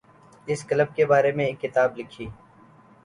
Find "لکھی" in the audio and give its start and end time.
1.97-2.27